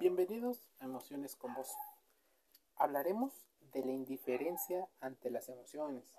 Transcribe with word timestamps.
Bienvenidos 0.00 0.66
a 0.78 0.86
Emociones 0.86 1.36
con 1.36 1.52
Vos. 1.52 1.76
Hablaremos 2.76 3.34
de 3.74 3.84
la 3.84 3.92
indiferencia 3.92 4.88
ante 4.98 5.28
las 5.28 5.50
emociones, 5.50 6.14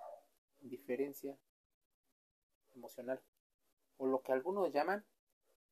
indiferencia 0.61 1.35
emocional, 2.75 3.19
o 3.97 4.05
lo 4.05 4.21
que 4.21 4.33
algunos 4.33 4.71
llaman 4.71 5.03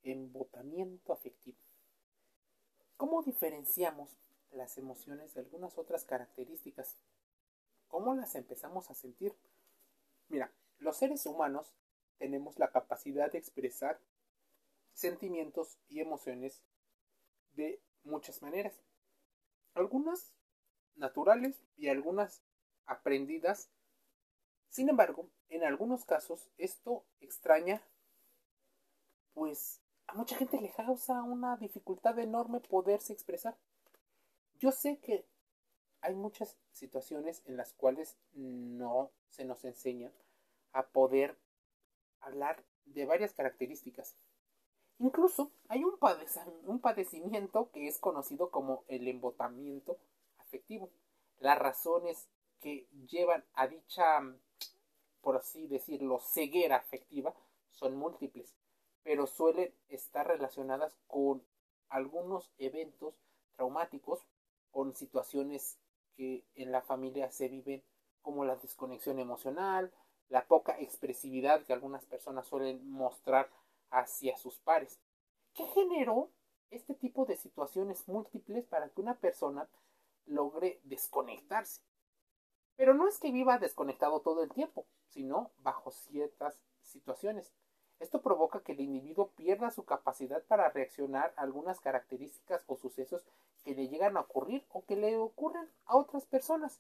embotamiento 0.02 1.14
afectivo. 1.14 1.60
¿Cómo 2.98 3.22
diferenciamos 3.22 4.18
las 4.50 4.80
emociones 4.80 5.36
de 5.36 5.42
algunas 5.42 5.78
otras 5.78 6.04
características? 6.04 6.98
¿Cómo 7.90 8.16
las 8.16 8.34
empezamos 8.34 8.90
a 8.90 8.96
sentir? 8.96 9.36
Mira, 10.30 10.52
los 10.80 10.98
seres 10.98 11.28
humanos 11.28 11.76
tenemos 12.18 12.58
la 12.58 12.72
capacidad 12.72 13.32
de 13.32 13.38
expresar 13.38 14.00
sentimientos 14.94 15.78
y 15.90 16.00
emociones 16.00 16.64
de 17.54 17.80
muchas 18.04 18.42
maneras. 18.42 18.82
Algunas 19.74 20.34
naturales 20.96 21.64
y 21.78 21.88
algunas 21.88 22.44
aprendidas. 22.86 23.70
Sin 24.70 24.90
embargo, 24.90 25.30
en 25.50 25.64
algunos 25.64 26.06
casos 26.06 26.50
esto 26.58 27.06
extraña, 27.20 27.82
pues 29.34 29.82
a 30.08 30.14
mucha 30.14 30.36
gente 30.36 30.60
le 30.60 30.72
causa 30.72 31.24
una 31.24 31.56
dificultad 31.58 32.18
enorme 32.20 32.60
poderse 32.60 33.14
expresar. 33.14 33.58
Yo 34.60 34.72
sé 34.72 35.00
que 35.00 35.26
hay 36.02 36.16
muchas 36.16 36.58
situaciones 36.72 37.42
en 37.46 37.58
las 37.58 37.74
cuales 37.74 38.18
no 38.34 39.12
se 39.28 39.46
nos 39.46 39.64
enseña 39.66 40.12
a 40.72 40.88
poder 40.88 41.38
hablar 42.20 42.64
de 42.86 43.06
varias 43.06 43.34
características. 43.34 44.18
Incluso 45.00 45.52
hay 45.70 45.86
un, 45.86 45.98
padecimiento 46.82 47.72
que 47.72 47.88
es 47.88 48.00
conocido 48.00 48.52
como 48.52 48.84
el 48.90 49.08
embotamiento 49.08 49.98
afectivo. 50.40 50.90
Las 51.40 51.58
razones 51.58 52.28
que 52.60 52.86
llevan 53.08 53.46
a 53.54 53.68
dicha, 53.68 54.22
por 55.22 55.38
así 55.38 55.68
decirlo, 55.68 56.20
ceguera 56.20 56.76
afectiva 56.76 57.34
son 57.72 57.96
múltiples, 57.96 58.54
pero 59.04 59.26
suelen 59.26 59.74
estar 59.88 60.28
relacionadas 60.28 60.94
con 61.08 61.42
algunos 61.88 62.52
eventos 62.58 63.16
traumáticos, 63.56 64.20
con 64.70 64.94
situaciones 64.96 65.80
que 66.18 66.44
en 66.56 66.74
la 66.74 66.82
familia 66.82 67.32
se 67.32 67.48
viven 67.48 67.82
como 68.22 68.44
la 68.44 68.58
desconexión 68.58 69.18
emocional, 69.20 69.94
la 70.28 70.46
poca 70.46 70.78
expresividad 70.78 71.64
que 71.64 71.72
algunas 71.72 72.06
personas 72.06 72.48
suelen 72.48 72.86
mostrar 72.92 73.50
hacia 73.92 74.38
sus 74.38 74.60
pares. 74.60 75.00
¿Qué 75.54 75.66
generó 75.68 76.30
este 76.70 76.94
tipo 76.94 77.26
de 77.26 77.38
situaciones 77.38 78.08
múltiples 78.08 78.66
para 78.66 78.90
que 78.90 79.02
una 79.02 79.16
persona 79.18 79.70
logre 80.26 80.80
desconectarse? 80.84 81.82
Pero 82.76 82.94
no 82.94 83.08
es 83.08 83.20
que 83.20 83.32
viva 83.32 83.58
desconectado 83.58 84.22
todo 84.22 84.44
el 84.44 84.52
tiempo, 84.52 84.86
sino 85.10 85.52
bajo 85.58 85.92
ciertas 85.92 86.60
situaciones. 86.82 87.52
Esto 88.00 88.22
provoca 88.22 88.62
que 88.62 88.72
el 88.72 88.80
individuo 88.80 89.32
pierda 89.36 89.72
su 89.72 89.84
capacidad 89.84 90.42
para 90.46 90.70
reaccionar 90.70 91.34
a 91.36 91.42
algunas 91.42 91.82
características 91.82 92.64
o 92.68 92.78
sucesos 92.78 93.26
que 93.66 93.76
le 93.76 93.90
llegan 93.90 94.16
a 94.16 94.22
ocurrir 94.22 94.66
o 94.70 94.86
que 94.86 94.96
le 94.96 95.18
ocurren 95.18 95.70
a 95.86 95.98
otras 95.98 96.26
personas. 96.26 96.80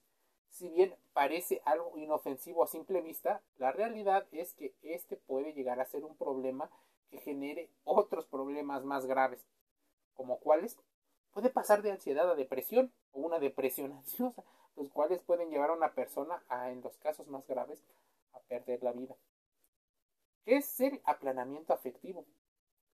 Si 0.49 0.69
bien 0.69 0.95
parece 1.13 1.61
algo 1.65 1.97
inofensivo 1.97 2.63
a 2.63 2.67
simple 2.67 3.02
vista, 3.02 3.41
la 3.57 3.71
realidad 3.71 4.25
es 4.31 4.53
que 4.53 4.73
este 4.81 5.17
puede 5.17 5.53
llegar 5.53 5.80
a 5.80 5.85
ser 5.85 6.05
un 6.05 6.15
problema 6.15 6.71
que 7.09 7.19
genere 7.19 7.71
otros 7.83 8.25
problemas 8.25 8.83
más 8.83 9.05
graves, 9.05 9.45
como 10.13 10.39
cuáles 10.39 10.77
puede 11.31 11.49
pasar 11.49 11.81
de 11.81 11.91
ansiedad 11.91 12.29
a 12.29 12.35
depresión 12.35 12.91
o 13.11 13.21
una 13.21 13.39
depresión 13.39 13.91
ansiosa, 13.97 14.43
los 14.75 14.89
cuales 14.89 15.21
pueden 15.23 15.49
llevar 15.49 15.71
a 15.71 15.73
una 15.73 15.93
persona 15.93 16.43
a, 16.47 16.71
en 16.71 16.81
los 16.81 16.97
casos 16.97 17.27
más 17.27 17.45
graves, 17.47 17.83
a 18.33 18.39
perder 18.42 18.83
la 18.83 18.92
vida. 18.92 19.15
¿Qué 20.45 20.58
es 20.58 20.80
el 20.80 21.02
aplanamiento 21.03 21.73
afectivo? 21.73 22.25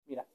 Mira, 0.06 0.26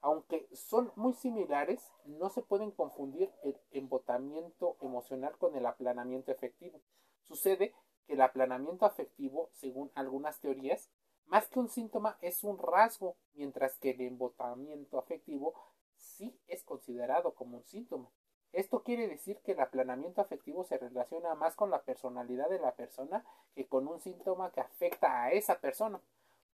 aunque 0.00 0.48
son 0.52 0.92
muy 0.96 1.12
similares, 1.12 1.92
no 2.04 2.30
se 2.30 2.42
pueden 2.42 2.70
confundir 2.70 3.32
el 3.42 3.58
embotamiento 3.70 4.76
emocional 4.80 5.36
con 5.38 5.54
el 5.56 5.66
aplanamiento 5.66 6.32
afectivo. 6.32 6.80
Sucede 7.22 7.74
que 8.06 8.14
el 8.14 8.22
aplanamiento 8.22 8.86
afectivo, 8.86 9.50
según 9.52 9.90
algunas 9.94 10.40
teorías, 10.40 10.90
más 11.30 11.46
que 11.46 11.60
un 11.60 11.68
síntoma 11.68 12.18
es 12.20 12.42
un 12.42 12.58
rasgo, 12.58 13.16
mientras 13.34 13.78
que 13.78 13.90
el 13.90 14.00
embotamiento 14.00 14.98
afectivo 14.98 15.54
sí 15.96 16.36
es 16.48 16.64
considerado 16.64 17.34
como 17.34 17.58
un 17.58 17.64
síntoma. 17.64 18.10
Esto 18.52 18.82
quiere 18.82 19.06
decir 19.06 19.38
que 19.44 19.52
el 19.52 19.60
aplanamiento 19.60 20.20
afectivo 20.20 20.64
se 20.64 20.76
relaciona 20.76 21.36
más 21.36 21.54
con 21.54 21.70
la 21.70 21.82
personalidad 21.82 22.50
de 22.50 22.58
la 22.58 22.74
persona 22.74 23.24
que 23.54 23.64
con 23.64 23.86
un 23.86 24.00
síntoma 24.00 24.50
que 24.50 24.60
afecta 24.60 25.22
a 25.22 25.30
esa 25.30 25.60
persona. 25.60 26.00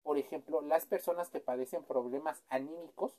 Por 0.04 0.18
ejemplo, 0.18 0.60
las 0.60 0.86
personas 0.86 1.30
que 1.30 1.40
padecen 1.40 1.86
problemas 1.86 2.44
anímicos 2.50 3.14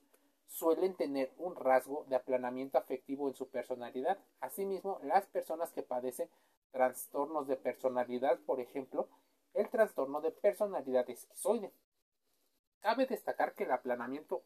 suelen 0.48 0.94
tener 0.94 1.32
un 1.38 1.56
rasgo 1.56 2.04
de 2.10 2.16
aplanamiento 2.16 2.76
afectivo 2.76 3.28
en 3.28 3.34
su 3.34 3.48
personalidad. 3.48 4.18
Asimismo, 4.40 5.00
las 5.02 5.24
personas 5.24 5.72
que 5.72 5.82
padecen 5.82 6.28
trastornos 6.70 7.46
de 7.48 7.56
personalidad, 7.56 8.38
por 8.40 8.60
ejemplo, 8.60 9.08
el 9.56 9.68
trastorno 9.70 10.20
de 10.20 10.30
personalidad 10.30 11.08
esquizoide. 11.10 11.72
Cabe 12.80 13.06
destacar 13.06 13.54
que 13.54 13.64
el 13.64 13.72
aplanamiento 13.72 14.42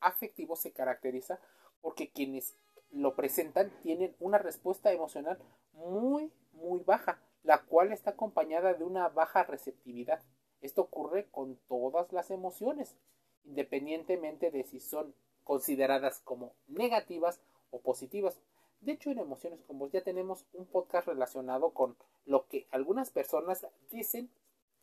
afectivo 0.00 0.56
se 0.56 0.72
caracteriza 0.72 1.38
porque 1.80 2.10
quienes 2.10 2.56
lo 2.90 3.14
presentan 3.14 3.70
tienen 3.82 4.16
una 4.18 4.38
respuesta 4.38 4.92
emocional 4.92 5.38
muy, 5.72 6.32
muy 6.52 6.80
baja, 6.80 7.20
la 7.42 7.62
cual 7.64 7.92
está 7.92 8.10
acompañada 8.10 8.74
de 8.74 8.84
una 8.84 9.08
baja 9.08 9.44
receptividad. 9.44 10.22
Esto 10.60 10.82
ocurre 10.82 11.26
con 11.30 11.56
todas 11.68 12.12
las 12.12 12.30
emociones, 12.30 12.96
independientemente 13.44 14.50
de 14.50 14.64
si 14.64 14.80
son 14.80 15.14
consideradas 15.44 16.20
como 16.20 16.54
negativas 16.68 17.40
o 17.70 17.80
positivas. 17.80 18.40
De 18.80 18.92
hecho, 18.92 19.10
en 19.10 19.18
Emociones 19.18 19.62
con 19.62 19.78
Vos 19.78 19.92
ya 19.92 20.02
tenemos 20.02 20.46
un 20.52 20.66
podcast 20.66 21.08
relacionado 21.08 21.70
con 21.70 21.96
lo 22.24 22.46
que 22.46 22.66
algunas 22.70 23.10
personas 23.10 23.66
dicen 23.90 24.30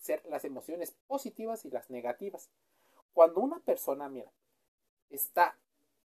ser 0.02 0.24
las 0.26 0.44
emociones 0.44 0.96
positivas 1.08 1.64
y 1.64 1.70
las 1.70 1.90
negativas. 1.90 2.50
Cuando 3.14 3.40
una 3.40 3.60
persona, 3.60 4.10
mira, 4.10 4.32
está 5.10 5.56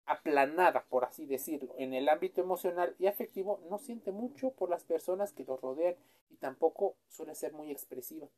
aplanada, 0.05 0.84
por 0.84 1.05
así 1.05 1.27
decirlo, 1.27 1.75
en 1.79 1.95
el 1.95 2.09
ámbito 2.09 2.41
emocional 2.41 2.95
y 2.99 3.07
afectivo, 3.07 3.61
no 3.69 3.79
siente 3.79 4.12
mucho 4.12 4.51
por 4.51 4.71
las 4.71 4.84
personas 4.84 5.33
que 5.33 5.45
lo 5.45 5.57
rodean 5.57 5.97
y 6.31 6.37
tampoco 6.37 6.95
suele 7.09 7.34
ser 7.34 7.53
muy 7.53 7.73
expresiva. 7.73 8.29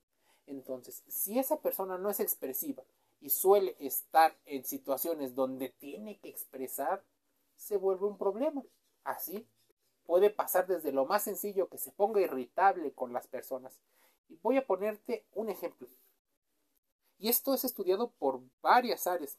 Entonces, 0.47 1.03
si 1.09 1.39
esa 1.39 1.61
persona 1.61 1.99
no 1.99 2.09
es 2.09 2.21
expresiva 2.21 2.83
y 3.21 3.31
suele 3.31 3.77
estar 3.81 4.35
en 4.47 4.65
situaciones 4.65 5.35
donde 5.35 5.69
tiene 5.69 6.19
que 6.19 6.31
expresar, 6.31 7.03
se 7.57 7.77
vuelve 7.77 8.07
un 8.07 8.17
problema. 8.17 8.63
Así 9.05 9.47
puede 10.07 10.31
pasar 10.31 10.67
desde 10.67 10.93
lo 10.93 11.05
más 11.05 11.25
sencillo 11.25 11.69
que 11.69 11.77
se 11.77 11.93
ponga 11.93 12.21
irritable 12.21 12.93
con 12.93 13.13
las 13.13 13.27
personas 13.27 13.79
voy 14.43 14.57
a 14.57 14.67
ponerte 14.67 15.25
un 15.35 15.49
ejemplo. 15.49 15.89
Y 17.19 17.29
esto 17.29 17.55
es 17.55 17.65
estudiado 17.65 18.11
por 18.19 18.41
varias 18.63 19.07
áreas. 19.07 19.39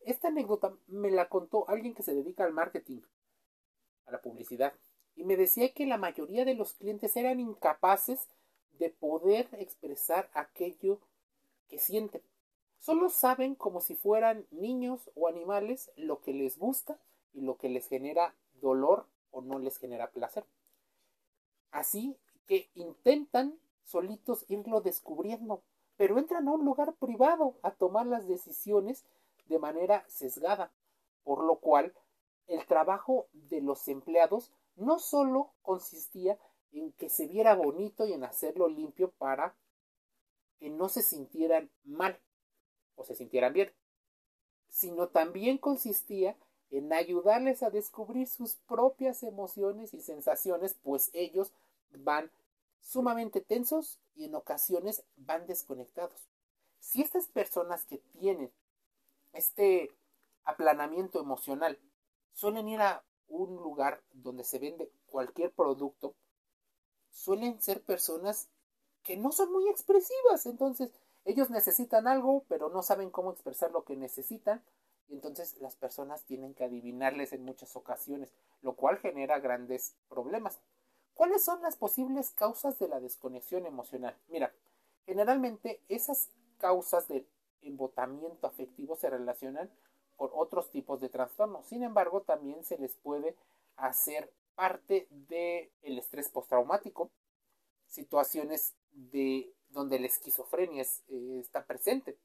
Esta 0.00 0.28
anécdota 0.28 0.74
me 0.86 1.10
la 1.10 1.28
contó 1.28 1.68
alguien 1.68 1.94
que 1.94 2.02
se 2.02 2.14
dedica 2.14 2.44
al 2.44 2.52
marketing, 2.52 3.00
a 4.06 4.12
la 4.12 4.20
publicidad, 4.20 4.74
y 5.16 5.24
me 5.24 5.36
decía 5.36 5.72
que 5.72 5.86
la 5.86 5.96
mayoría 5.96 6.44
de 6.44 6.54
los 6.54 6.74
clientes 6.74 7.16
eran 7.16 7.40
incapaces 7.40 8.28
de 8.78 8.90
poder 8.90 9.48
expresar 9.52 10.30
aquello 10.34 11.00
que 11.68 11.78
sienten. 11.78 12.22
Solo 12.78 13.08
saben 13.08 13.54
como 13.54 13.80
si 13.80 13.94
fueran 13.94 14.46
niños 14.50 15.10
o 15.14 15.28
animales 15.28 15.90
lo 15.96 16.20
que 16.20 16.34
les 16.34 16.58
gusta 16.58 16.98
y 17.32 17.40
lo 17.40 17.56
que 17.56 17.70
les 17.70 17.88
genera 17.88 18.34
dolor 18.60 19.06
o 19.30 19.40
no 19.40 19.58
les 19.58 19.78
genera 19.78 20.10
placer. 20.10 20.44
Así 21.70 22.16
que 22.46 22.68
intentan 22.74 23.58
solitos 23.84 24.44
irlo 24.48 24.80
descubriendo, 24.80 25.62
pero 25.96 26.18
entran 26.18 26.48
a 26.48 26.52
un 26.52 26.64
lugar 26.64 26.94
privado 26.94 27.54
a 27.62 27.70
tomar 27.70 28.06
las 28.06 28.26
decisiones 28.26 29.04
de 29.46 29.58
manera 29.58 30.04
sesgada, 30.08 30.72
por 31.22 31.44
lo 31.44 31.56
cual 31.56 31.94
el 32.46 32.66
trabajo 32.66 33.26
de 33.32 33.60
los 33.60 33.88
empleados 33.88 34.52
no 34.76 34.98
solo 34.98 35.52
consistía 35.62 36.38
en 36.72 36.92
que 36.92 37.08
se 37.08 37.26
viera 37.26 37.54
bonito 37.54 38.06
y 38.06 38.12
en 38.12 38.24
hacerlo 38.24 38.68
limpio 38.68 39.10
para 39.12 39.54
que 40.58 40.70
no 40.70 40.88
se 40.88 41.02
sintieran 41.02 41.70
mal 41.84 42.18
o 42.96 43.04
se 43.04 43.14
sintieran 43.14 43.52
bien, 43.52 43.72
sino 44.68 45.08
también 45.08 45.58
consistía 45.58 46.36
en 46.70 46.92
ayudarles 46.92 47.62
a 47.62 47.70
descubrir 47.70 48.26
sus 48.26 48.56
propias 48.66 49.22
emociones 49.22 49.94
y 49.94 50.00
sensaciones, 50.00 50.74
pues 50.82 51.10
ellos 51.12 51.52
van 51.92 52.30
sumamente 52.84 53.40
tensos 53.40 53.98
y 54.14 54.26
en 54.26 54.34
ocasiones 54.34 55.02
van 55.16 55.46
desconectados. 55.46 56.28
Si 56.78 57.00
estas 57.00 57.26
personas 57.26 57.84
que 57.86 57.98
tienen 57.98 58.52
este 59.32 59.90
aplanamiento 60.44 61.18
emocional 61.18 61.80
suelen 62.34 62.68
ir 62.68 62.82
a 62.82 63.02
un 63.26 63.56
lugar 63.56 64.02
donde 64.12 64.44
se 64.44 64.58
vende 64.58 64.92
cualquier 65.06 65.50
producto, 65.50 66.14
suelen 67.10 67.60
ser 67.60 67.82
personas 67.82 68.48
que 69.02 69.16
no 69.16 69.32
son 69.32 69.50
muy 69.50 69.68
expresivas. 69.68 70.44
Entonces, 70.44 70.90
ellos 71.24 71.48
necesitan 71.48 72.06
algo, 72.06 72.44
pero 72.48 72.68
no 72.68 72.82
saben 72.82 73.10
cómo 73.10 73.32
expresar 73.32 73.70
lo 73.72 73.84
que 73.84 73.96
necesitan. 73.96 74.62
Y 75.08 75.14
entonces 75.14 75.58
las 75.60 75.74
personas 75.74 76.24
tienen 76.24 76.54
que 76.54 76.64
adivinarles 76.64 77.32
en 77.32 77.44
muchas 77.44 77.76
ocasiones, 77.76 78.32
lo 78.62 78.74
cual 78.74 78.98
genera 78.98 79.38
grandes 79.38 79.96
problemas. 80.08 80.60
¿Cuáles 81.14 81.44
son 81.44 81.62
las 81.62 81.76
posibles 81.76 82.30
causas 82.32 82.78
de 82.78 82.88
la 82.88 83.00
desconexión 83.00 83.66
emocional? 83.66 84.16
Mira, 84.28 84.52
generalmente 85.06 85.80
esas 85.88 86.30
causas 86.58 87.08
del 87.08 87.26
embotamiento 87.62 88.46
afectivo 88.46 88.96
se 88.96 89.10
relacionan 89.10 89.70
con 90.16 90.30
otros 90.32 90.70
tipos 90.70 91.00
de 91.00 91.08
trastornos. 91.08 91.66
Sin 91.66 91.82
embargo, 91.82 92.22
también 92.22 92.64
se 92.64 92.78
les 92.78 92.96
puede 92.96 93.36
hacer 93.76 94.32
parte 94.54 95.06
del 95.10 95.98
estrés 95.98 96.28
postraumático, 96.28 97.10
situaciones 97.86 98.74
de 98.92 99.52
donde 99.68 99.98
la 99.98 100.06
esquizofrenia 100.06 100.82
eh, 100.82 101.38
está 101.40 101.64
presente. 101.64 102.16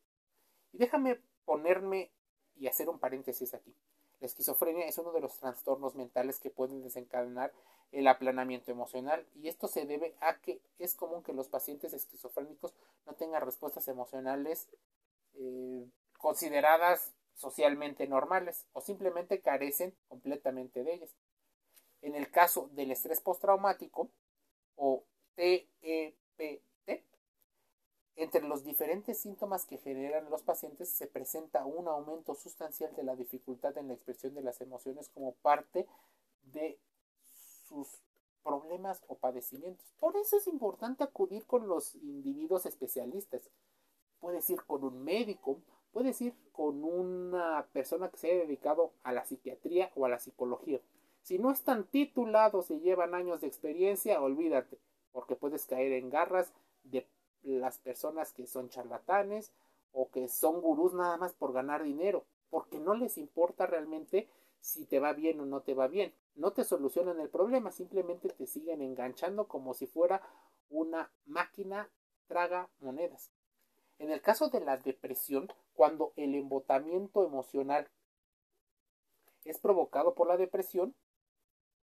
Y 0.71 0.77
déjame 0.77 1.19
ponerme 1.45 2.11
y 2.55 2.67
hacer 2.67 2.89
un 2.89 2.99
paréntesis 2.99 3.53
aquí. 3.53 3.73
La 4.19 4.27
esquizofrenia 4.27 4.85
es 4.85 4.97
uno 4.97 5.11
de 5.11 5.21
los 5.21 5.37
trastornos 5.39 5.95
mentales 5.95 6.39
que 6.39 6.49
pueden 6.49 6.81
desencadenar 6.83 7.53
el 7.91 8.07
aplanamiento 8.07 8.71
emocional 8.71 9.25
y 9.41 9.47
esto 9.47 9.67
se 9.67 9.85
debe 9.85 10.15
a 10.21 10.35
que 10.39 10.61
es 10.77 10.93
común 10.95 11.23
que 11.23 11.33
los 11.33 11.47
pacientes 11.47 11.93
esquizofrénicos 11.93 12.73
no 13.05 13.13
tengan 13.13 13.41
respuestas 13.41 13.87
emocionales 13.87 14.67
eh, 15.35 15.87
consideradas 16.17 17.13
socialmente 17.35 18.07
normales 18.07 18.67
o 18.73 18.81
simplemente 18.81 19.39
carecen 19.39 19.95
completamente 20.07 20.83
de 20.83 20.93
ellas. 20.93 21.09
En 22.01 22.15
el 22.15 22.29
caso 22.29 22.69
del 22.73 22.91
estrés 22.91 23.21
postraumático 23.21 24.09
o 24.75 25.03
TEPT, 25.35 26.61
entre 28.19 28.41
los 28.41 28.65
diferentes 28.65 29.17
síntomas 29.17 29.65
que 29.65 29.77
generan 29.77 30.29
los 30.29 30.41
pacientes 30.41 30.89
se 30.89 31.07
presenta 31.07 31.63
un 31.63 31.87
aumento 31.87 32.35
sustancial 32.35 32.93
de 32.97 33.03
la 33.03 33.15
dificultad 33.15 33.77
en 33.77 33.87
la 33.87 33.93
expresión 33.93 34.33
de 34.33 34.41
las 34.41 34.59
emociones 34.59 35.07
como 35.07 35.35
parte 35.35 35.87
de 36.51 36.77
sus 37.69 37.87
problemas 38.43 39.01
o 39.07 39.15
padecimientos. 39.15 39.85
Por 39.99 40.15
eso 40.17 40.37
es 40.37 40.47
importante 40.47 41.03
acudir 41.03 41.45
con 41.45 41.67
los 41.67 41.95
individuos 41.95 42.65
especialistas. 42.65 43.49
Puedes 44.19 44.49
ir 44.49 44.61
con 44.63 44.83
un 44.83 45.03
médico, 45.03 45.61
puedes 45.91 46.19
ir 46.21 46.33
con 46.51 46.83
una 46.83 47.67
persona 47.71 48.09
que 48.09 48.17
se 48.17 48.31
haya 48.31 48.41
dedicado 48.41 48.91
a 49.03 49.13
la 49.13 49.25
psiquiatría 49.25 49.91
o 49.95 50.05
a 50.05 50.09
la 50.09 50.19
psicología. 50.19 50.81
Si 51.21 51.37
no 51.37 51.51
están 51.51 51.85
titulados 51.85 52.71
y 52.71 52.79
llevan 52.79 53.13
años 53.13 53.41
de 53.41 53.47
experiencia, 53.47 54.21
olvídate, 54.21 54.77
porque 55.11 55.35
puedes 55.35 55.65
caer 55.65 55.93
en 55.93 56.09
garras 56.09 56.51
de 56.83 57.05
las 57.43 57.77
personas 57.77 58.33
que 58.33 58.47
son 58.47 58.69
charlatanes 58.69 59.51
o 59.93 60.09
que 60.09 60.27
son 60.27 60.61
gurús 60.61 60.93
nada 60.93 61.17
más 61.17 61.33
por 61.33 61.53
ganar 61.53 61.83
dinero, 61.83 62.23
porque 62.49 62.79
no 62.79 62.93
les 62.95 63.17
importa 63.17 63.65
realmente 63.65 64.27
si 64.59 64.85
te 64.85 64.99
va 64.99 65.13
bien 65.13 65.39
o 65.39 65.45
no 65.45 65.61
te 65.61 65.73
va 65.73 65.87
bien. 65.87 66.13
No 66.35 66.51
te 66.51 66.63
solucionan 66.63 67.19
el 67.19 67.29
problema, 67.29 67.71
simplemente 67.71 68.29
te 68.29 68.47
siguen 68.47 68.81
enganchando 68.81 69.47
como 69.47 69.73
si 69.73 69.87
fuera 69.87 70.21
una 70.69 71.11
máquina 71.25 71.89
traga 72.27 72.69
monedas. 72.79 73.31
En 73.97 74.11
el 74.11 74.21
caso 74.21 74.49
de 74.49 74.61
la 74.61 74.77
depresión, 74.77 75.51
cuando 75.73 76.13
el 76.15 76.35
embotamiento 76.35 77.25
emocional 77.25 77.89
es 79.43 79.59
provocado 79.59 80.13
por 80.13 80.27
la 80.27 80.37
depresión 80.37 80.95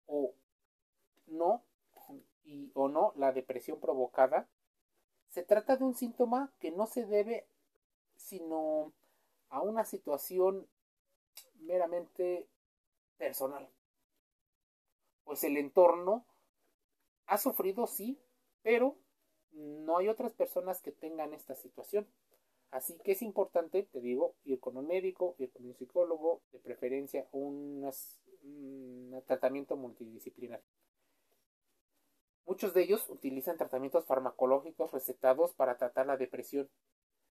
o 0.06 0.34
no 1.26 1.62
y 2.44 2.70
o 2.74 2.88
no 2.88 3.12
la 3.16 3.32
depresión 3.32 3.80
provocada 3.80 4.48
se 5.28 5.42
trata 5.42 5.76
de 5.76 5.84
un 5.84 5.94
síntoma 5.94 6.52
que 6.60 6.70
no 6.70 6.86
se 6.86 7.04
debe 7.04 7.46
sino 8.16 8.92
a 9.48 9.60
una 9.60 9.84
situación 9.84 10.66
meramente 11.60 12.46
personal. 13.18 13.68
Pues 15.24 15.42
el 15.44 15.56
entorno 15.56 16.24
ha 17.26 17.38
sufrido, 17.38 17.86
sí, 17.86 18.18
pero 18.62 18.96
no 19.52 19.98
hay 19.98 20.08
otras 20.08 20.32
personas 20.32 20.80
que 20.80 20.92
tengan 20.92 21.32
esta 21.32 21.54
situación. 21.54 22.06
Así 22.70 22.98
que 23.04 23.12
es 23.12 23.22
importante, 23.22 23.84
te 23.84 24.00
digo, 24.00 24.34
ir 24.44 24.60
con 24.60 24.76
un 24.76 24.86
médico, 24.86 25.34
ir 25.38 25.50
con 25.52 25.66
un 25.66 25.74
psicólogo, 25.74 26.42
de 26.52 26.58
preferencia 26.58 27.26
un 27.32 27.88
tratamiento 29.26 29.76
multidisciplinar. 29.76 30.62
Muchos 32.44 32.74
de 32.74 32.82
ellos 32.82 33.08
utilizan 33.08 33.56
tratamientos 33.56 34.04
farmacológicos 34.04 34.92
recetados 34.92 35.52
para 35.54 35.78
tratar 35.78 36.06
la 36.06 36.16
depresión, 36.16 36.68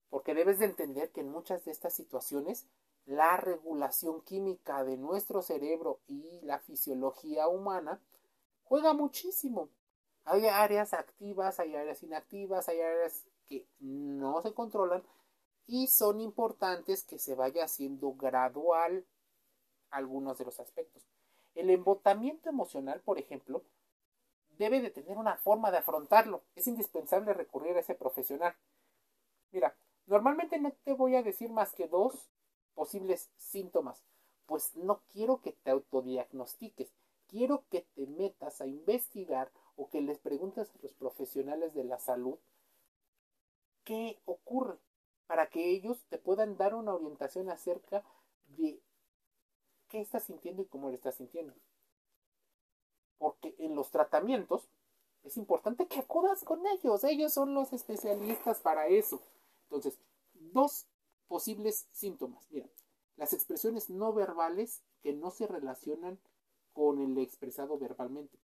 porque 0.10 0.34
debes 0.34 0.60
de 0.60 0.66
entender 0.66 1.12
que 1.12 1.22
en 1.22 1.30
muchas 1.30 1.66
de 1.66 1.72
estas 1.72 1.94
situaciones 1.94 2.68
la 3.06 3.38
regulación 3.38 4.22
química 4.22 4.84
de 4.84 4.98
nuestro 4.98 5.42
cerebro 5.42 6.00
y 6.08 6.40
la 6.44 6.60
fisiología 6.60 7.48
humana 7.48 8.00
juega 8.64 8.94
muchísimo. 8.94 9.70
Hay 10.24 10.46
áreas 10.48 10.94
activas, 10.94 11.60
hay 11.60 11.76
áreas 11.76 12.04
inactivas, 12.04 12.70
hay 12.70 12.80
áreas 12.80 13.26
que 13.48 13.66
no 13.80 14.42
se 14.42 14.54
controlan 14.54 15.04
y 15.68 15.88
son 15.88 16.22
importantes 16.22 17.04
que 17.04 17.18
se 17.18 17.36
vaya 17.36 17.66
haciendo 17.66 18.14
gradual 18.14 19.06
algunos 19.90 20.38
de 20.38 20.46
los 20.46 20.60
aspectos. 20.60 21.04
El 21.56 21.70
embotamiento 21.70 22.50
emocional, 22.50 23.02
por 23.02 23.20
ejemplo, 23.20 23.64
debe 24.58 24.82
de 24.82 24.92
tener 24.92 25.18
una 25.18 25.38
forma 25.38 25.72
de 25.72 25.80
afrontarlo. 25.80 26.44
Es 26.56 26.68
indispensable 26.68 27.34
recurrir 27.34 27.76
a 27.76 27.80
ese 27.80 27.96
profesional. 27.96 28.56
Mira, 29.52 29.76
normalmente 30.06 30.60
no 30.60 30.72
te 30.84 30.94
voy 30.94 31.16
a 31.16 31.24
decir 31.24 31.50
más 31.52 31.74
que 31.74 31.88
dos 31.88 32.30
posibles 32.74 33.30
síntomas, 33.38 34.04
pues 34.46 34.76
no 34.76 35.02
quiero 35.12 35.42
que 35.42 35.54
te 35.54 35.72
autodiagnostiques, 35.72 36.92
quiero 37.28 37.64
que 37.70 37.82
te 37.96 38.08
metas 38.08 38.62
a 38.62 38.68
investigar 38.68 39.52
o 39.76 39.90
que 39.90 40.02
les 40.02 40.20
preguntes 40.20 40.70
a 40.70 40.78
los 40.82 40.94
profesionales 40.94 41.74
de 41.74 41.84
la 41.84 42.00
salud 42.00 42.38
qué 43.84 44.20
ocurre 44.26 44.78
para 45.28 45.48
que 45.48 45.70
ellos 45.70 46.04
te 46.10 46.18
puedan 46.18 46.58
dar 46.58 46.76
una 46.76 46.94
orientación 46.94 47.50
acerca 47.50 48.04
de 48.58 48.82
qué 49.88 50.02
estás 50.02 50.24
sintiendo 50.24 50.62
y 50.62 50.66
cómo 50.66 50.90
lo 50.90 50.96
estás 50.96 51.16
sintiendo 51.16 51.54
porque 53.22 53.54
en 53.60 53.76
los 53.76 53.92
tratamientos 53.92 54.68
es 55.22 55.38
importante 55.38 55.86
que 55.86 56.00
acudas 56.00 56.44
con 56.44 56.66
ellos, 56.66 57.04
ellos 57.04 57.32
son 57.32 57.54
los 57.54 57.72
especialistas 57.72 58.60
para 58.62 58.88
eso. 58.88 59.22
Entonces, 59.66 60.00
dos 60.34 60.88
posibles 61.32 61.88
síntomas. 61.94 62.46
Mira, 62.52 62.70
las 63.16 63.32
expresiones 63.32 63.90
no 63.90 64.12
verbales 64.12 64.84
que 65.02 65.14
no 65.14 65.32
se 65.32 65.48
relacionan 65.48 66.20
con 66.74 67.00
el 67.00 67.18
expresado 67.18 67.80
verbalmente. 67.80 68.38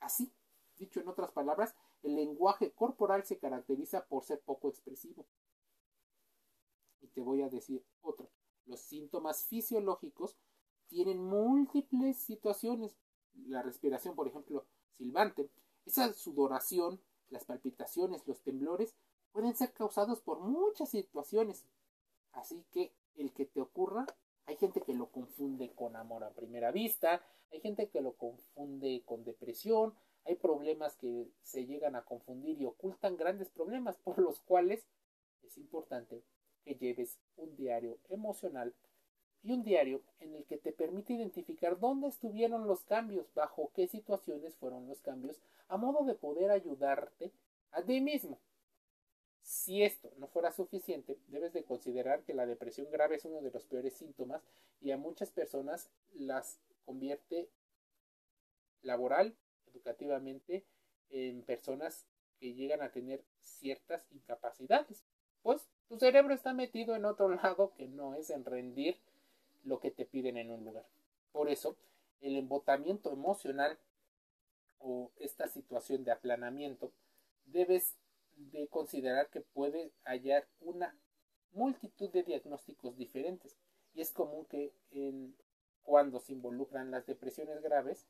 Así, 0.00 0.32
dicho 0.78 0.98
en 0.98 1.08
otras 1.08 1.30
palabras, 1.32 1.74
el 2.02 2.14
lenguaje 2.16 2.72
corporal 2.72 3.26
se 3.26 3.36
caracteriza 3.36 4.06
por 4.06 4.24
ser 4.24 4.40
poco 4.40 4.70
expresivo. 4.70 5.26
Y 7.02 7.08
te 7.08 7.20
voy 7.20 7.42
a 7.42 7.50
decir 7.50 7.84
otro. 8.00 8.30
Los 8.64 8.80
síntomas 8.80 9.44
fisiológicos 9.44 10.38
tienen 10.88 11.22
múltiples 11.22 12.16
situaciones, 12.16 12.96
la 13.46 13.60
respiración, 13.60 14.14
por 14.14 14.26
ejemplo, 14.26 14.64
silbante, 14.96 15.50
esa 15.84 16.14
sudoración, 16.14 16.98
las 17.28 17.44
palpitaciones, 17.44 18.26
los 18.26 18.40
temblores, 18.40 18.94
pueden 19.32 19.54
ser 19.54 19.74
causados 19.74 20.22
por 20.22 20.40
muchas 20.40 20.88
situaciones. 20.88 21.66
Así 22.36 22.64
que 22.70 22.92
el 23.16 23.32
que 23.32 23.46
te 23.46 23.60
ocurra, 23.60 24.06
hay 24.44 24.56
gente 24.56 24.82
que 24.82 24.94
lo 24.94 25.10
confunde 25.10 25.72
con 25.74 25.96
amor 25.96 26.22
a 26.22 26.34
primera 26.34 26.70
vista, 26.70 27.22
hay 27.50 27.60
gente 27.60 27.88
que 27.88 28.02
lo 28.02 28.12
confunde 28.12 29.02
con 29.06 29.24
depresión, 29.24 29.94
hay 30.24 30.34
problemas 30.34 30.96
que 30.96 31.28
se 31.42 31.66
llegan 31.66 31.96
a 31.96 32.04
confundir 32.04 32.60
y 32.60 32.66
ocultan 32.66 33.16
grandes 33.16 33.48
problemas 33.48 33.96
por 33.96 34.18
los 34.18 34.40
cuales 34.40 34.86
es 35.42 35.56
importante 35.56 36.22
que 36.62 36.74
lleves 36.74 37.18
un 37.36 37.56
diario 37.56 37.98
emocional 38.10 38.74
y 39.42 39.52
un 39.52 39.62
diario 39.62 40.02
en 40.20 40.34
el 40.34 40.44
que 40.44 40.58
te 40.58 40.72
permite 40.72 41.14
identificar 41.14 41.78
dónde 41.78 42.08
estuvieron 42.08 42.66
los 42.66 42.84
cambios, 42.84 43.32
bajo 43.34 43.70
qué 43.74 43.86
situaciones 43.86 44.56
fueron 44.56 44.88
los 44.88 45.00
cambios, 45.00 45.40
a 45.68 45.78
modo 45.78 46.04
de 46.04 46.14
poder 46.14 46.50
ayudarte 46.50 47.32
a 47.70 47.82
ti 47.82 48.00
mismo. 48.00 48.38
Si 49.46 49.84
esto 49.84 50.12
no 50.18 50.26
fuera 50.26 50.50
suficiente, 50.50 51.20
debes 51.28 51.52
de 51.52 51.62
considerar 51.62 52.24
que 52.24 52.34
la 52.34 52.46
depresión 52.46 52.90
grave 52.90 53.14
es 53.14 53.24
uno 53.24 53.40
de 53.40 53.52
los 53.52 53.64
peores 53.64 53.94
síntomas 53.94 54.42
y 54.80 54.90
a 54.90 54.96
muchas 54.96 55.30
personas 55.30 55.88
las 56.14 56.58
convierte 56.84 57.48
laboral, 58.82 59.36
educativamente, 59.72 60.64
en 61.10 61.42
personas 61.42 62.06
que 62.40 62.54
llegan 62.54 62.82
a 62.82 62.90
tener 62.90 63.22
ciertas 63.40 64.02
incapacidades. 64.10 65.04
Pues 65.44 65.68
tu 65.88 65.96
cerebro 65.96 66.34
está 66.34 66.52
metido 66.52 66.96
en 66.96 67.04
otro 67.04 67.28
lado 67.28 67.72
que 67.76 67.86
no 67.86 68.16
es 68.16 68.30
en 68.30 68.44
rendir 68.44 68.98
lo 69.62 69.78
que 69.78 69.92
te 69.92 70.06
piden 70.06 70.38
en 70.38 70.50
un 70.50 70.64
lugar. 70.64 70.86
Por 71.30 71.48
eso, 71.48 71.76
el 72.20 72.36
embotamiento 72.36 73.12
emocional 73.12 73.78
o 74.80 75.12
esta 75.20 75.46
situación 75.46 76.02
de 76.02 76.10
aplanamiento, 76.10 76.90
debes 77.44 77.94
de 78.36 78.68
considerar 78.68 79.28
que 79.30 79.40
puede 79.40 79.92
hallar 80.04 80.46
una 80.60 80.96
multitud 81.52 82.10
de 82.10 82.22
diagnósticos 82.22 82.96
diferentes. 82.96 83.56
Y 83.94 84.02
es 84.02 84.12
común 84.12 84.46
que 84.46 84.74
en, 84.90 85.36
cuando 85.82 86.20
se 86.20 86.32
involucran 86.32 86.90
las 86.90 87.06
depresiones 87.06 87.62
graves, 87.62 88.06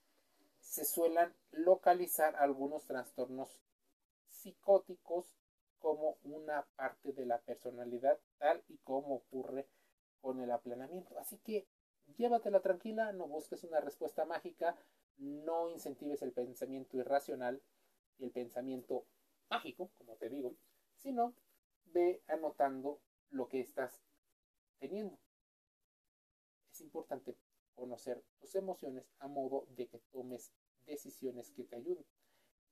se 0.61 0.85
suelen 0.85 1.33
localizar 1.52 2.35
algunos 2.37 2.85
trastornos 2.87 3.61
psicóticos 4.28 5.37
como 5.78 6.18
una 6.25 6.66
parte 6.76 7.12
de 7.12 7.26
la 7.26 7.40
personalidad, 7.40 8.18
tal 8.38 8.64
y 8.68 8.78
como 8.78 9.14
ocurre 9.14 9.68
con 10.21 10.40
el 10.40 10.50
aplanamiento. 10.50 11.16
Así 11.18 11.38
que 11.38 11.68
llévatela 12.16 12.61
tranquila, 12.61 13.12
no 13.12 13.28
busques 13.28 13.62
una 13.62 13.80
respuesta 13.80 14.25
mágica, 14.25 14.76
no 15.18 15.71
incentives 15.71 16.23
el 16.23 16.33
pensamiento 16.33 16.97
irracional 16.97 17.62
y 18.18 18.25
el 18.25 18.33
pensamiento 18.33 19.06
mágico, 19.50 19.91
como 19.99 20.17
te 20.17 20.29
digo, 20.29 20.55
sino 20.97 21.35
ve 21.87 22.23
anotando 22.29 23.00
lo 23.31 23.49
que 23.49 23.61
estás 23.61 24.00
teniendo. 24.79 25.19
Es 26.73 26.81
importante 26.81 27.37
conocer 27.75 28.23
tus 28.41 28.55
emociones 28.55 29.05
a 29.19 29.29
modo 29.29 29.67
de 29.76 29.87
que 29.87 29.99
tomes 30.11 30.53
decisiones 30.87 31.50
que 31.50 31.65
te 31.65 31.76
ayuden. 31.76 32.05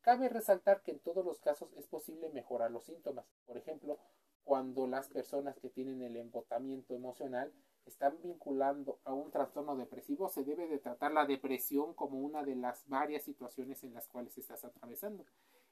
Cabe 0.00 0.28
resaltar 0.28 0.82
que 0.82 0.90
en 0.90 1.00
todos 1.00 1.24
los 1.24 1.40
casos 1.40 1.72
es 1.74 1.86
posible 1.86 2.28
mejorar 2.28 2.70
los 2.70 2.84
síntomas. 2.84 3.26
Por 3.46 3.56
ejemplo, 3.56 3.98
cuando 4.44 4.86
las 4.86 5.08
personas 5.08 5.58
que 5.58 5.70
tienen 5.70 6.02
el 6.02 6.16
embotamiento 6.16 6.94
emocional 6.94 7.52
están 7.86 8.20
vinculando 8.22 9.00
a 9.04 9.14
un 9.14 9.30
trastorno 9.30 9.76
depresivo, 9.76 10.28
se 10.28 10.44
debe 10.44 10.66
de 10.68 10.78
tratar 10.78 11.12
la 11.12 11.26
depresión 11.26 11.94
como 11.94 12.20
una 12.20 12.42
de 12.44 12.56
las 12.56 12.86
varias 12.88 13.22
situaciones 13.22 13.82
en 13.84 13.94
las 13.94 14.08
cuales 14.08 14.36
estás 14.36 14.64
atravesando. 14.64 15.24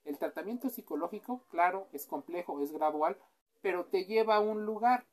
El 0.05 0.19
tratamiento 0.19 0.69
psicológico, 0.69 1.43
claro, 1.51 1.87
es 1.93 2.07
complejo, 2.07 2.61
es 2.61 2.73
gradual, 2.73 3.17
pero 3.61 3.85
te 3.87 4.05
lleva 4.05 4.37
a 4.37 4.41
un 4.41 4.65
lugar, 4.67 5.07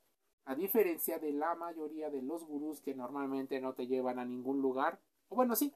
a 0.44 0.54
diferencia 0.54 1.18
de 1.18 1.32
la 1.32 1.54
mayoría 1.54 2.10
de 2.10 2.22
los 2.22 2.44
gurús 2.44 2.80
que 2.80 2.94
normalmente 2.94 3.60
no 3.60 3.74
te 3.74 3.86
llevan 3.86 4.18
a 4.18 4.24
ningún 4.24 4.60
lugar, 4.60 4.98
o 5.28 5.36
bueno, 5.36 5.54
sí, 5.54 5.72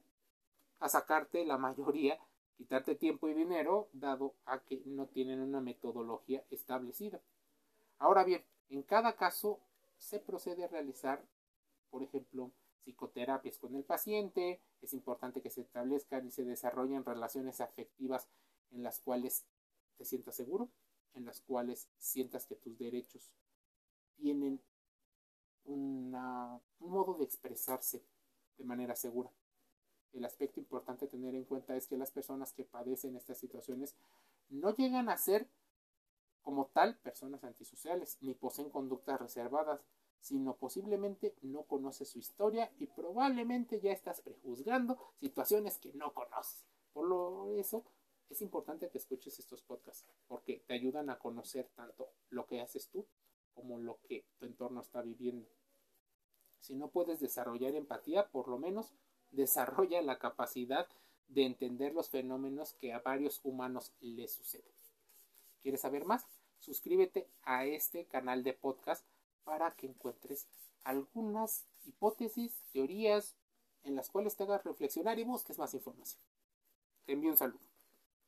a 0.80 0.88
sacarte 0.88 1.44
la 1.44 1.59
mayoría, 1.59 2.18
quitarte 2.56 2.97
tiempo 2.97 3.28
y 3.28 3.35
dinero, 3.35 3.88
dado 3.92 4.35
a 4.47 4.59
que 4.61 4.83
no 4.85 5.06
tienen 5.06 5.40
una 5.40 5.61
metodología 5.61 6.44
establecida. 6.50 7.21
Ahora 7.99 8.25
bien, 8.25 8.44
en 8.68 8.83
cada 8.83 9.14
caso 9.14 9.61
se 9.99 10.18
procede 10.18 10.64
a 10.64 10.68
realizar, 10.68 11.25
por 11.90 12.02
ejemplo, 12.02 12.50
psicoterapias 12.85 13.59
con 13.59 13.75
el 13.76 13.85
paciente, 13.85 14.61
es 14.83 14.92
importante 14.92 15.40
que 15.40 15.50
se 15.50 15.62
establezcan 15.62 16.26
y 16.26 16.30
se 16.30 16.44
desarrollen 16.44 17.04
relaciones 17.04 17.61
afectivas 17.61 18.28
en 18.74 18.82
las 18.82 19.00
cuales 19.00 19.44
te 19.96 20.04
sientas 20.04 20.36
seguro, 20.36 20.68
en 21.14 21.24
las 21.24 21.40
cuales 21.40 21.88
sientas 21.98 22.46
que 22.46 22.56
tus 22.56 22.76
derechos 22.78 23.30
tienen 24.16 24.60
un 25.64 26.10
modo 26.80 27.14
de 27.14 27.24
expresarse 27.24 28.04
de 28.58 28.64
manera 28.64 28.94
segura. 28.96 29.30
El 30.12 30.24
aspecto 30.24 30.60
importante 30.60 31.06
a 31.06 31.08
tener 31.08 31.34
en 31.34 31.44
cuenta 31.44 31.76
es 31.76 31.86
que 31.86 31.96
las 31.96 32.10
personas 32.10 32.52
que 32.52 32.64
padecen 32.64 33.16
estas 33.16 33.38
situaciones 33.38 33.96
no 34.48 34.74
llegan 34.74 35.08
a 35.08 35.16
ser 35.16 35.48
como 36.42 36.66
tal 36.66 36.98
personas 36.98 37.42
antisociales 37.42 38.18
ni 38.20 38.34
poseen 38.34 38.70
conductas 38.70 39.20
reservadas, 39.20 39.80
sino 40.20 40.56
posiblemente 40.56 41.34
no 41.42 41.62
conoces 41.62 42.08
su 42.08 42.18
historia 42.18 42.70
y 42.78 42.86
probablemente 42.86 43.80
ya 43.80 43.92
estás 43.92 44.20
prejuzgando 44.20 44.98
situaciones 45.18 45.78
que 45.78 45.92
no 45.94 46.12
conoces. 46.12 46.64
Por 46.92 47.08
lo 47.08 47.48
eso 47.58 47.84
es 48.30 48.42
importante 48.42 48.88
que 48.88 48.98
escuches 48.98 49.38
estos 49.38 49.62
podcasts 49.62 50.06
porque 50.26 50.62
te 50.66 50.74
ayudan 50.74 51.10
a 51.10 51.18
conocer 51.18 51.68
tanto 51.74 52.10
lo 52.30 52.46
que 52.46 52.60
haces 52.60 52.88
tú 52.88 53.06
como 53.54 53.78
lo 53.78 53.98
que 54.08 54.24
tu 54.38 54.46
entorno 54.46 54.80
está 54.80 55.02
viviendo. 55.02 55.48
Si 56.60 56.74
no 56.74 56.88
puedes 56.88 57.20
desarrollar 57.20 57.74
empatía, 57.74 58.28
por 58.28 58.48
lo 58.48 58.58
menos 58.58 58.92
desarrolla 59.30 60.02
la 60.02 60.18
capacidad 60.18 60.88
de 61.28 61.46
entender 61.46 61.94
los 61.94 62.10
fenómenos 62.10 62.74
que 62.74 62.92
a 62.92 63.00
varios 63.00 63.40
humanos 63.44 63.92
les 64.00 64.32
suceden. 64.32 64.72
¿Quieres 65.62 65.80
saber 65.80 66.04
más? 66.04 66.26
Suscríbete 66.58 67.28
a 67.42 67.66
este 67.66 68.06
canal 68.06 68.42
de 68.42 68.54
podcast 68.54 69.04
para 69.44 69.72
que 69.72 69.86
encuentres 69.86 70.46
algunas 70.84 71.66
hipótesis, 71.84 72.62
teorías 72.72 73.36
en 73.82 73.96
las 73.96 74.08
cuales 74.08 74.36
te 74.36 74.44
hagas 74.44 74.64
reflexionar 74.64 75.18
y 75.18 75.24
busques 75.24 75.58
más 75.58 75.74
información. 75.74 76.20
Te 77.04 77.12
envío 77.12 77.30
un 77.30 77.36
saludo. 77.36 77.73